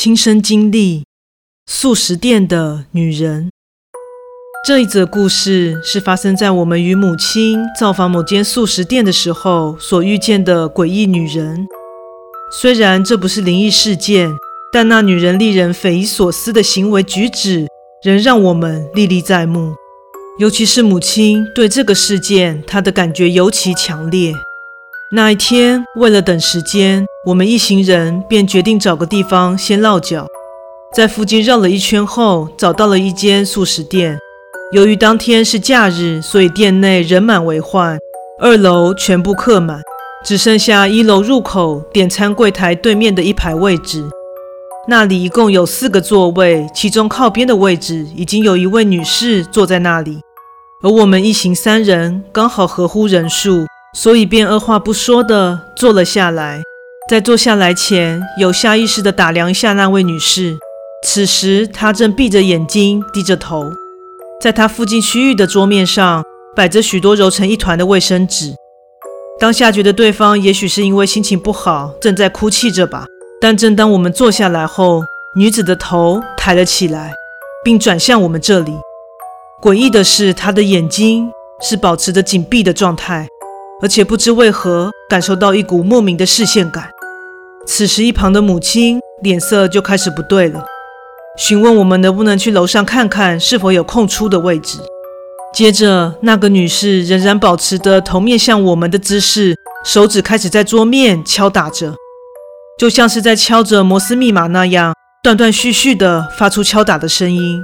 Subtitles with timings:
[0.00, 1.02] 亲身经历
[1.66, 3.50] 素食店的女人。
[4.64, 11.66] 这一则故事是发生在我们与母亲造访某间素食店的时候所遇见的诡异女人。
[12.52, 14.30] 虽然这不是灵异事件，
[14.72, 17.66] 但那女人令人匪夷所思的行为举止
[18.04, 19.74] 仍让我们历历在目。
[20.38, 24.32] 尤其是母亲对这个事件，她的感觉尤其强烈。
[25.10, 30.26] 那一天，为了等时间，我们一行人便决定找个地方先落脚，
[30.94, 34.18] 在附近绕了一圈后，找到了一间素食店。
[34.70, 37.98] 由于当天是假日，所以店内人满为患，
[38.38, 39.80] 二楼全部客满，
[40.26, 44.04] 只剩下一楼入口点餐柜台对面的一排位置。
[44.88, 50.20] 那里一共有四个座位，其中靠边的位置已经有一位女士坐在那里，
[50.82, 53.64] 而我们一行三人刚好合乎人数，
[54.00, 56.62] 所以便二话不说的坐了下来。
[57.10, 60.56] 在坐下来前，有下意识的打量一下那位女士，
[61.04, 63.72] 此时她正闭着眼睛，低着头。
[64.40, 66.22] 在她附近区域的桌面上
[66.54, 68.54] 摆着许多揉成一团的卫生纸。
[69.40, 73.04] 当下觉得对方也许是因为心情不好，正在哭泣着吧。
[73.40, 75.02] 但正当我们坐下来后，
[75.34, 77.12] 女子的头抬了起来，
[77.64, 78.74] 并转向我们这里。
[79.60, 81.28] 诡异的是，她的眼睛
[81.60, 83.26] 是保持着紧闭的状态，
[83.80, 86.90] 而且不知为何感受到一股莫名的视线感。
[87.66, 90.64] 此时，一旁的母亲脸色就开始不对了。
[91.36, 94.78] 询问我们能不能去楼上看看是否有空出的位置。
[95.54, 99.54] 接着，那个女士仍然保持着头面向我们的姿势，
[99.84, 101.94] 手指开始在桌面敲打着，
[102.78, 104.92] 就像是在敲着摩斯密码那样，
[105.22, 107.62] 断断续续地发出敲打的声音。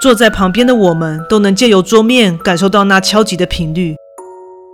[0.00, 3.96] 坐在旁边的我们都能借由桌面感受到那敲击的频率。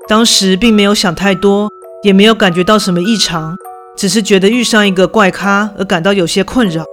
[0.07, 1.71] 当时并没有想太多，
[2.03, 3.57] 也没有感觉到什么异常，
[3.97, 6.85] 只是觉得遇上一个怪咖而感到有些困扰。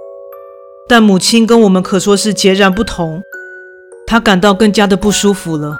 [0.88, 3.22] 但母亲跟我们可说是截然不同，
[4.06, 5.76] 她感到更加的不舒服了，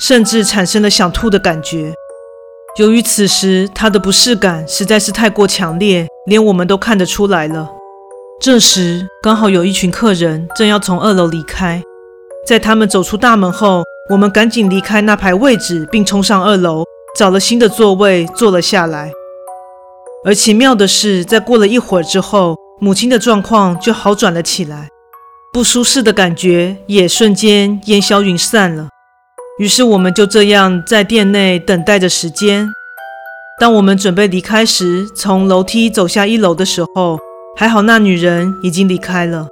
[0.00, 1.94] 甚至产生了想吐的感觉。
[2.78, 7.68] 由于此时她的不适感实在是太过强烈，连我们都看得出来了。
[8.40, 11.82] 这时刚好有一群客人正要从二楼离开，
[12.46, 16.82] 在他们走出大门后，我们赶紧离开那排位置，并冲上二楼，
[17.16, 19.12] 找了新的座位坐了下来。
[20.24, 24.88] 而奇妙的是，在过了一会儿之后，母亲的状况就好转了起来，
[25.52, 28.88] 不舒适的感觉也瞬间烟消云散了。
[29.60, 32.68] 于是我们就这样在店内等待着时间。
[33.60, 37.16] 当我们准备离开时，从楼梯走下一楼的时候，
[37.56, 39.46] 还好那女人已经离开了。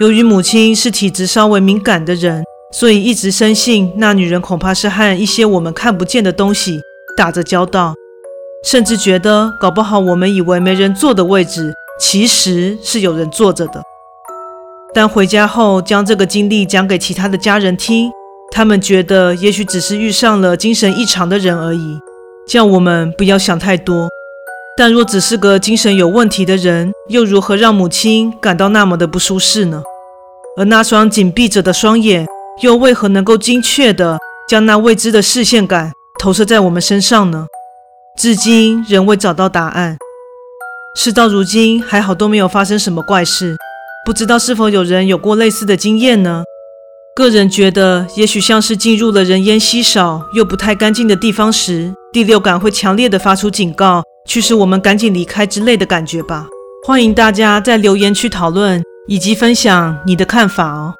[0.00, 6.80] 由于母亲是体质稍微敏感的人，所以一直深信那女人恐怕是和一些我们看不见的东西
[7.16, 7.94] 打着交道，
[8.64, 11.72] 甚至觉得搞不好我们以为没人坐的位置。
[12.00, 13.82] 其实是有人坐着的，
[14.94, 18.10] 但回家后将这个经历讲给其他的家人听，
[18.50, 21.98] 他们觉得也许只是遇上了精神异常的人而已，
[22.48, 24.08] 叫我们不要想太多。
[24.78, 29.82] 但若只是个精神有问题的人，又如何让母亲感到那么的不舒适呢？
[30.56, 32.26] 而那双紧闭着的双眼，
[32.60, 34.18] 又为何能够精确地
[34.48, 37.46] 将那未知的视线感投射在我们身上呢？
[38.18, 39.96] 至今仍未找到答案。
[40.96, 43.56] 事到如今，还好都没有发生什么怪事，
[44.04, 46.42] 不知道是否有人有过类似的经验呢？
[47.14, 56.46] 个人觉得，也许像是进入了人烟稀少又不太干净的地方时，第六感会强烈的发出警告，驱使我们赶紧离开之类的感觉吧。
[56.86, 60.94] 欢迎大家在留言区讨论以及分享你的看法哦。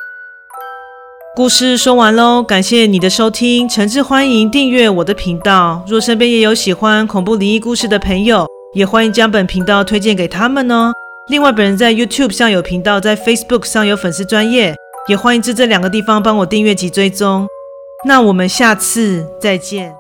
[1.36, 5.82] 故事说完喽，感谢你的收听，诚挚欢迎订阅我的频道。
[5.86, 10.92] 若身边也有喜欢恐怖灵异故事的朋友，也欢迎将本频道推荐给他们哦。
[11.28, 14.74] 另外，本人在 YouTube 上有频道，在 Facebook 上有粉丝专业，
[15.08, 17.47] 也欢迎至这两个地方帮我订阅及追踪。
[18.04, 19.99] 那我们下次再见。